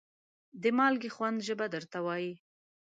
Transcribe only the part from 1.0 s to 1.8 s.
خوند ژبه